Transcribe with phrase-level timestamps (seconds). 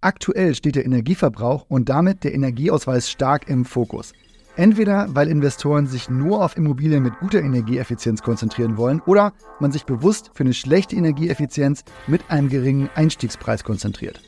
[0.00, 4.12] Aktuell steht der Energieverbrauch und damit der Energieausweis stark im Fokus.
[4.54, 9.86] Entweder weil Investoren sich nur auf Immobilien mit guter Energieeffizienz konzentrieren wollen oder man sich
[9.86, 14.20] bewusst für eine schlechte Energieeffizienz mit einem geringen Einstiegspreis konzentriert.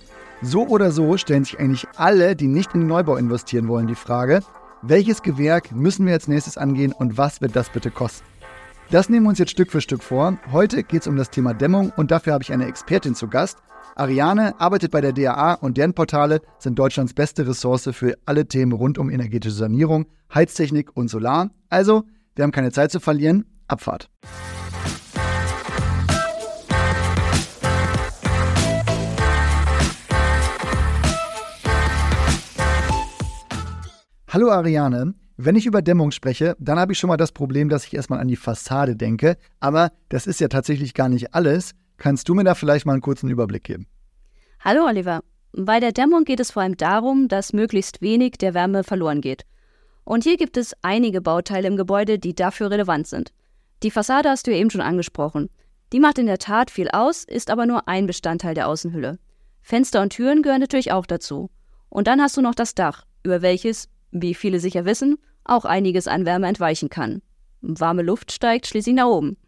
[0.42, 3.94] So oder so stellen sich eigentlich alle, die nicht in den Neubau investieren wollen, die
[3.94, 4.40] Frage,
[4.82, 8.26] welches Gewerk müssen wir als nächstes angehen und was wird das bitte kosten?
[8.90, 10.36] Das nehmen wir uns jetzt Stück für Stück vor.
[10.50, 13.58] Heute geht es um das Thema Dämmung und dafür habe ich eine Expertin zu Gast.
[14.00, 18.72] Ariane arbeitet bei der DAA und deren Portale sind Deutschlands beste Ressource für alle Themen
[18.72, 21.50] rund um energetische Sanierung, Heiztechnik und Solar.
[21.68, 23.44] Also, wir haben keine Zeit zu verlieren.
[23.68, 24.08] Abfahrt.
[34.28, 37.84] Hallo Ariane, wenn ich über Dämmung spreche, dann habe ich schon mal das Problem, dass
[37.84, 39.36] ich erstmal an die Fassade denke.
[39.58, 41.72] Aber das ist ja tatsächlich gar nicht alles.
[42.00, 43.86] Kannst du mir da vielleicht mal einen kurzen Überblick geben?
[44.62, 45.22] Hallo Oliver.
[45.52, 49.46] Bei der Dämmung geht es vor allem darum, dass möglichst wenig der Wärme verloren geht.
[50.04, 53.32] Und hier gibt es einige Bauteile im Gebäude, die dafür relevant sind.
[53.82, 55.48] Die Fassade hast du ja eben schon angesprochen.
[55.94, 59.18] Die macht in der Tat viel aus, ist aber nur ein Bestandteil der Außenhülle.
[59.62, 61.48] Fenster und Türen gehören natürlich auch dazu.
[61.88, 66.06] Und dann hast du noch das Dach, über welches, wie viele sicher wissen, auch einiges
[66.06, 67.22] an Wärme entweichen kann.
[67.62, 69.38] Warme Luft steigt schließlich nach oben.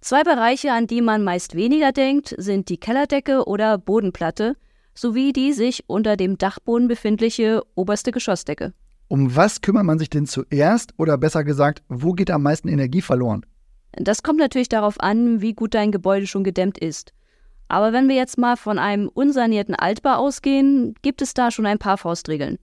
[0.00, 4.56] Zwei Bereiche, an die man meist weniger denkt, sind die Kellerdecke oder Bodenplatte
[4.94, 8.72] sowie die sich unter dem Dachboden befindliche oberste Geschossdecke.
[9.08, 13.02] Um was kümmert man sich denn zuerst oder besser gesagt, wo geht am meisten Energie
[13.02, 13.44] verloren?
[13.92, 17.12] Das kommt natürlich darauf an, wie gut dein Gebäude schon gedämmt ist.
[17.68, 21.78] Aber wenn wir jetzt mal von einem unsanierten Altbau ausgehen, gibt es da schon ein
[21.78, 22.58] paar Faustregeln.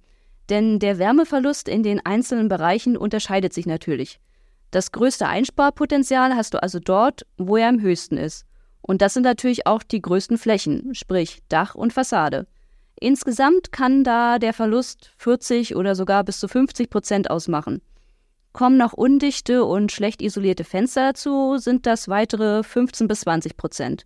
[0.49, 4.19] Denn der Wärmeverlust in den einzelnen Bereichen unterscheidet sich natürlich.
[4.77, 8.45] Das größte Einsparpotenzial hast du also dort, wo er am höchsten ist.
[8.81, 12.45] Und das sind natürlich auch die größten Flächen, sprich Dach und Fassade.
[12.99, 17.81] Insgesamt kann da der Verlust 40 oder sogar bis zu 50 Prozent ausmachen.
[18.53, 24.05] Kommen noch undichte und schlecht isolierte Fenster dazu, sind das weitere 15 bis 20 Prozent.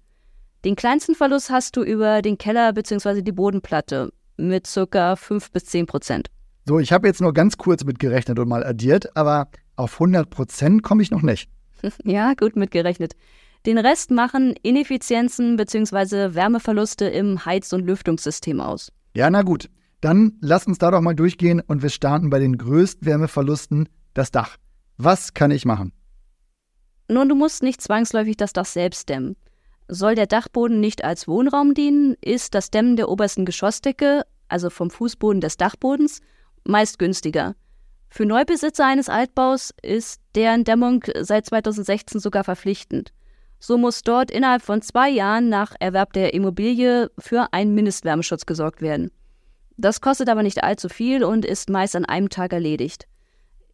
[0.63, 3.22] Den kleinsten Verlust hast du über den Keller bzw.
[3.22, 5.18] die Bodenplatte mit ca.
[5.18, 6.29] 5 bis 10 Prozent.
[6.66, 10.83] So, ich habe jetzt nur ganz kurz mitgerechnet und mal addiert, aber auf 100 Prozent
[10.83, 11.49] komme ich noch nicht.
[12.03, 13.13] ja, gut mitgerechnet.
[13.65, 16.33] Den Rest machen Ineffizienzen bzw.
[16.33, 18.91] Wärmeverluste im Heiz- und Lüftungssystem aus.
[19.15, 19.69] Ja, na gut.
[20.01, 24.31] Dann lass uns da doch mal durchgehen und wir starten bei den größten Wärmeverlusten, das
[24.31, 24.57] Dach.
[24.97, 25.93] Was kann ich machen?
[27.07, 29.35] Nun, du musst nicht zwangsläufig das Dach selbst dämmen.
[29.88, 34.89] Soll der Dachboden nicht als Wohnraum dienen, ist das Dämmen der obersten Geschossdecke, also vom
[34.89, 36.21] Fußboden des Dachbodens,
[36.63, 37.55] meist günstiger.
[38.13, 43.13] Für Neubesitzer eines Altbaus ist deren Dämmung seit 2016 sogar verpflichtend.
[43.57, 48.81] So muss dort innerhalb von zwei Jahren nach Erwerb der Immobilie für einen Mindestwärmeschutz gesorgt
[48.81, 49.11] werden.
[49.77, 53.07] Das kostet aber nicht allzu viel und ist meist an einem Tag erledigt.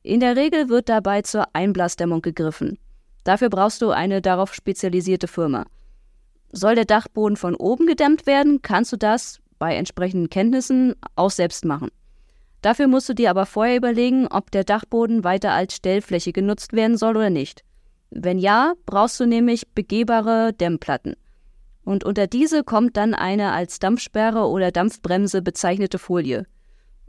[0.03, 2.77] In der Regel wird dabei zur Einblasdämmung gegriffen.
[3.23, 5.65] Dafür brauchst du eine darauf spezialisierte Firma.
[6.51, 11.65] Soll der Dachboden von oben gedämmt werden, kannst du das, bei entsprechenden Kenntnissen, auch selbst
[11.65, 11.89] machen.
[12.62, 16.97] Dafür musst du dir aber vorher überlegen, ob der Dachboden weiter als Stellfläche genutzt werden
[16.97, 17.63] soll oder nicht.
[18.09, 21.16] Wenn ja, brauchst du nämlich begehbare Dämmplatten.
[21.84, 26.45] Und unter diese kommt dann eine als Dampfsperre oder Dampfbremse bezeichnete Folie.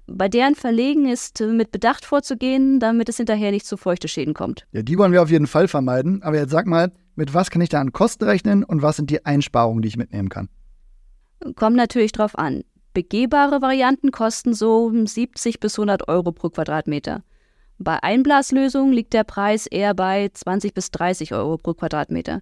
[0.06, 4.66] Bei deren Verlegen ist mit Bedacht vorzugehen, damit es hinterher nicht zu feuchte Schäden kommt.
[4.72, 6.22] Ja, die wollen wir auf jeden Fall vermeiden.
[6.22, 9.10] Aber jetzt sag mal, mit was kann ich da an Kosten rechnen und was sind
[9.10, 10.48] die Einsparungen, die ich mitnehmen kann?
[11.56, 12.62] Kommt natürlich drauf an.
[12.98, 17.22] Begehbare Varianten kosten so 70 bis 100 Euro pro Quadratmeter.
[17.78, 22.40] Bei Einblaslösungen liegt der Preis eher bei 20 bis 30 Euro pro Quadratmeter.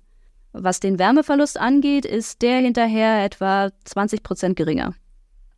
[0.54, 4.94] Was den Wärmeverlust angeht, ist der hinterher etwa 20 Prozent geringer.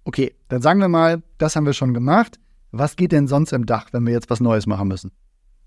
[0.02, 2.40] Okay, dann sagen wir mal, das haben wir schon gemacht.
[2.72, 5.12] Was geht denn sonst im Dach, wenn wir jetzt was Neues machen müssen?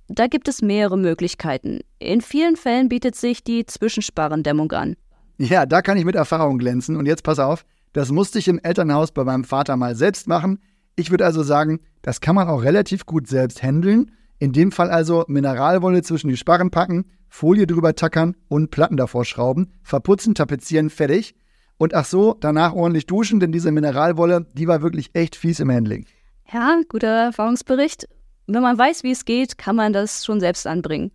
[0.09, 1.79] Da gibt es mehrere Möglichkeiten.
[1.99, 4.97] In vielen Fällen bietet sich die Zwischensparendämmung an.
[5.37, 6.97] Ja, da kann ich mit Erfahrung glänzen.
[6.97, 7.63] Und jetzt pass auf,
[7.93, 10.59] das musste ich im Elternhaus bei meinem Vater mal selbst machen.
[10.95, 14.11] Ich würde also sagen, das kann man auch relativ gut selbst handeln.
[14.39, 19.23] In dem Fall also Mineralwolle zwischen die Sparren packen, Folie drüber tackern und Platten davor
[19.23, 21.35] schrauben, verputzen, tapezieren, fertig.
[21.77, 25.71] Und ach so, danach ordentlich duschen, denn diese Mineralwolle, die war wirklich echt fies im
[25.71, 26.05] Handling.
[26.51, 28.07] Ja, guter Erfahrungsbericht.
[28.47, 31.11] Wenn man weiß, wie es geht, kann man das schon selbst anbringen.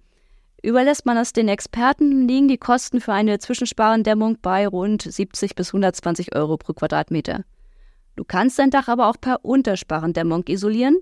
[0.62, 5.68] Überlässt man es den Experten, liegen die Kosten für eine Zwischensparendämmung bei rund 70 bis
[5.68, 7.44] 120 Euro pro Quadratmeter.
[8.16, 10.98] Du kannst dein Dach aber auch per Untersparendämmung isolieren.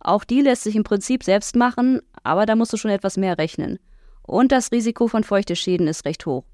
[0.00, 3.38] Auch die lässt sich im Prinzip selbst machen, aber da musst du schon etwas mehr
[3.38, 3.78] rechnen.
[4.22, 6.44] Und das Risiko von feuchte Schäden ist recht hoch,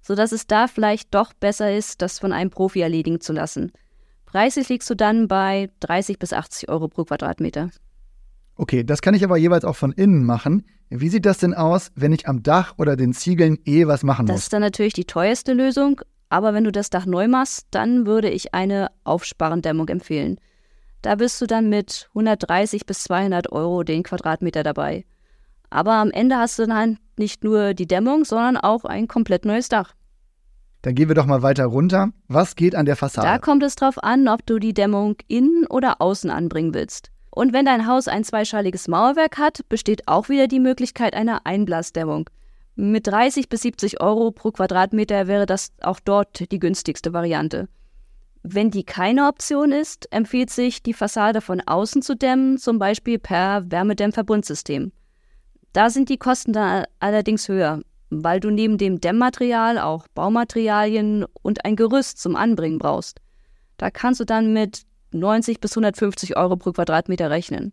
[0.00, 3.72] sodass es da vielleicht doch besser ist, das von einem Profi erledigen zu lassen.
[4.24, 7.70] Preislich liegst du dann bei 30 bis 80 Euro pro Quadratmeter.
[8.56, 10.64] Okay, das kann ich aber jeweils auch von innen machen.
[10.90, 14.26] Wie sieht das denn aus, wenn ich am Dach oder den Ziegeln eh was machen
[14.26, 14.34] muss?
[14.34, 18.06] Das ist dann natürlich die teuerste Lösung, aber wenn du das Dach neu machst, dann
[18.06, 20.38] würde ich eine Aufsparendämmung empfehlen.
[21.00, 25.04] Da bist du dann mit 130 bis 200 Euro den Quadratmeter dabei.
[25.70, 29.68] Aber am Ende hast du dann nicht nur die Dämmung, sondern auch ein komplett neues
[29.68, 29.94] Dach.
[30.82, 32.10] Dann gehen wir doch mal weiter runter.
[32.28, 33.26] Was geht an der Fassade?
[33.26, 37.11] Da kommt es drauf an, ob du die Dämmung innen oder außen anbringen willst.
[37.34, 42.28] Und wenn dein Haus ein zweischaliges Mauerwerk hat, besteht auch wieder die Möglichkeit einer Einblasdämmung.
[42.74, 47.68] Mit 30 bis 70 Euro pro Quadratmeter wäre das auch dort die günstigste Variante.
[48.42, 53.18] Wenn die keine Option ist, empfiehlt sich, die Fassade von außen zu dämmen, zum Beispiel
[53.18, 54.92] per Wärmedämmverbundsystem.
[55.72, 57.80] Da sind die Kosten dann allerdings höher,
[58.10, 63.20] weil du neben dem Dämmmaterial auch Baumaterialien und ein Gerüst zum Anbringen brauchst.
[63.78, 64.82] Da kannst du dann mit
[65.14, 67.72] 90 bis 150 Euro pro Quadratmeter rechnen.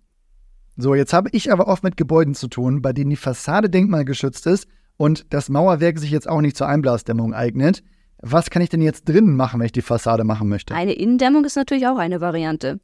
[0.78, 4.48] So, jetzt habe ich aber oft mit Gebäuden zu tun, bei denen die Fassade denkmalgeschützt
[4.48, 7.84] ist und das Mauerwerk sich jetzt auch nicht zur Einblasdämmung eignet.
[8.22, 10.74] Was kann ich denn jetzt drinnen machen, wenn ich die Fassade machen möchte?
[10.74, 12.80] Eine Innendämmung ist natürlich auch eine Variante.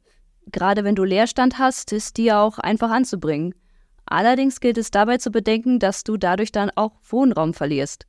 [0.52, 3.54] Gerade wenn du Leerstand hast, ist die auch einfach anzubringen.
[4.06, 8.06] Allerdings gilt es dabei zu bedenken, dass du dadurch dann auch Wohnraum verlierst.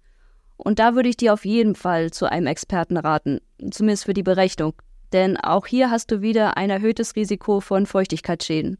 [0.56, 3.40] Und da würde ich dir auf jeden Fall zu einem Experten raten,
[3.72, 4.74] zumindest für die Berechnung.
[5.14, 8.78] Denn auch hier hast du wieder ein erhöhtes Risiko von Feuchtigkeitsschäden.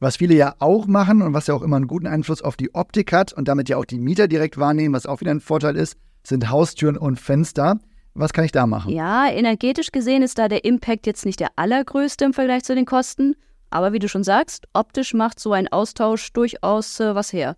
[0.00, 2.74] Was viele ja auch machen und was ja auch immer einen guten Einfluss auf die
[2.74, 5.76] Optik hat und damit ja auch die Mieter direkt wahrnehmen, was auch wieder ein Vorteil
[5.76, 7.78] ist, sind Haustüren und Fenster.
[8.14, 8.92] Was kann ich da machen?
[8.92, 12.86] Ja, energetisch gesehen ist da der Impact jetzt nicht der allergrößte im Vergleich zu den
[12.86, 13.36] Kosten.
[13.68, 17.56] Aber wie du schon sagst, optisch macht so ein Austausch durchaus äh, was her.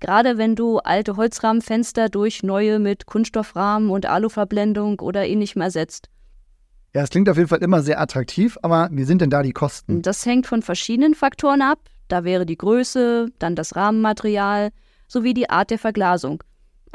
[0.00, 6.08] Gerade wenn du alte Holzrahmenfenster durch neue mit Kunststoffrahmen und Aluverblendung oder ähnlichem ersetzt.
[6.94, 9.52] Ja, es klingt auf jeden Fall immer sehr attraktiv, aber wie sind denn da die
[9.52, 10.02] Kosten?
[10.02, 11.78] Das hängt von verschiedenen Faktoren ab.
[12.08, 14.70] Da wäre die Größe, dann das Rahmenmaterial
[15.08, 16.42] sowie die Art der Verglasung.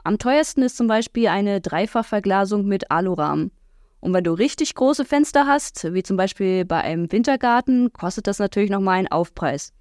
[0.04, 3.52] Am teuersten ist zum Beispiel eine Dreifachverglasung mit Alurahmen.
[4.00, 8.38] Und wenn du richtig große Fenster hast, wie zum Beispiel bei einem Wintergarten, kostet das
[8.38, 9.74] natürlich nochmal einen Aufpreis.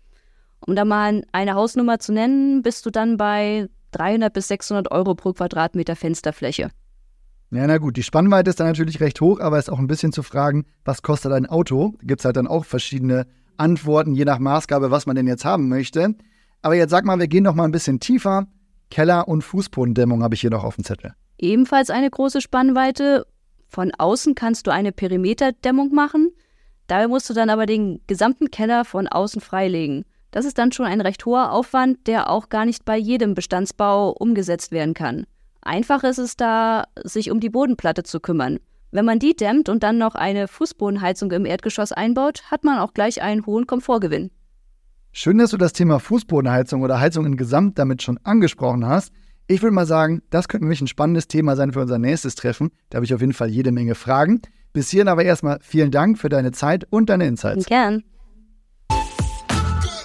[0.67, 5.15] Um da mal eine Hausnummer zu nennen, bist du dann bei 300 bis 600 Euro
[5.15, 6.71] pro Quadratmeter Fensterfläche.
[7.57, 10.13] Ja, na gut, die Spannweite ist dann natürlich recht hoch, aber ist auch ein bisschen
[10.13, 11.95] zu fragen, was kostet ein Auto?
[12.03, 13.27] Gibt es halt dann auch verschiedene
[13.57, 16.15] Antworten, je nach Maßgabe, was man denn jetzt haben möchte.
[16.61, 18.47] Aber jetzt sag mal, wir gehen noch mal ein bisschen tiefer.
[18.91, 21.15] Keller- und Fußbodendämmung habe ich hier noch auf dem Zettel.
[21.39, 23.27] Ebenfalls eine große Spannweite.
[23.69, 26.31] Von außen kannst du eine Perimeterdämmung machen.
[26.87, 30.05] Dabei musst du dann aber den gesamten Keller von außen freilegen.
[30.31, 34.11] Das ist dann schon ein recht hoher Aufwand, der auch gar nicht bei jedem Bestandsbau
[34.11, 35.27] umgesetzt werden kann.
[35.67, 38.61] Einfach ist es da, sich um die Bodenplatte zu kümmern.
[38.93, 42.95] Wenn man die dämmt und dann noch eine Fußbodenheizung im Erdgeschoss einbaut, hat man auch
[42.95, 44.31] gleich einen hohen Komfortgewinn.
[45.11, 49.13] Schön, dass du das Thema Fußbodenheizung oder Heizung in Gesamt damit schon angesprochen hast.
[49.49, 52.71] Ich würde mal sagen, das könnte nämlich ein spannendes Thema sein für unser nächstes Treffen.
[52.91, 54.43] Da habe ich auf jeden Fall jede Menge Fragen.
[54.73, 57.67] Bis hierhin aber erstmal vielen Dank für deine Zeit und deine Insights.
[57.67, 58.05] Gern.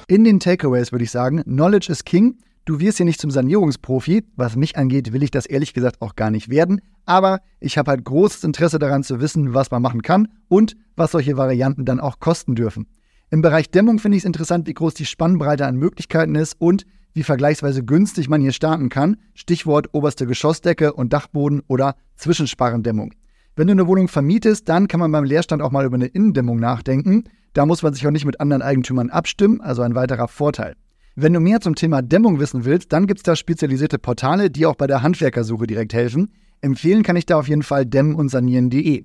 [0.08, 2.40] In den Takeaways würde ich sagen, Knowledge is King.
[2.66, 4.24] Du wirst hier nicht zum Sanierungsprofi.
[4.36, 6.82] Was mich angeht, will ich das ehrlich gesagt auch gar nicht werden.
[7.06, 11.12] Aber ich habe halt großes Interesse daran zu wissen, was man machen kann und was
[11.12, 12.88] solche Varianten dann auch kosten dürfen.
[13.32, 16.86] Im Bereich Dämmung finde ich es interessant, wie groß die Spannbreite an Möglichkeiten ist und
[17.14, 19.18] wie vergleichsweise günstig man hier starten kann.
[19.34, 23.14] Stichwort oberste Geschossdecke und Dachboden oder Zwischensparrendämmung.
[23.56, 26.60] Wenn du eine Wohnung vermietest, dann kann man beim Leerstand auch mal über eine Innendämmung
[26.60, 27.24] nachdenken.
[27.54, 30.76] Da muss man sich auch nicht mit anderen Eigentümern abstimmen, also ein weiterer Vorteil.
[31.16, 34.66] Wenn du mehr zum Thema Dämmung wissen willst, dann gibt es da spezialisierte Portale, die
[34.66, 36.34] auch bei der Handwerkersuche direkt helfen.
[36.62, 39.04] Empfehlen kann ich da auf jeden Fall dämmen und sanieren.de.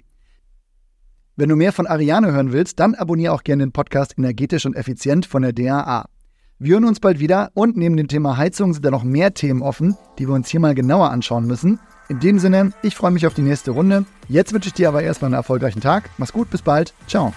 [1.38, 4.76] Wenn du mehr von Ariane hören willst, dann abonniere auch gerne den Podcast Energetisch und
[4.76, 6.06] Effizient von der DAA.
[6.58, 9.60] Wir hören uns bald wieder und neben dem Thema Heizung sind da noch mehr Themen
[9.60, 11.78] offen, die wir uns hier mal genauer anschauen müssen.
[12.08, 14.06] In dem Sinne, ich freue mich auf die nächste Runde.
[14.28, 16.08] Jetzt wünsche ich dir aber erstmal einen erfolgreichen Tag.
[16.16, 16.94] Mach's gut, bis bald.
[17.08, 17.34] Ciao.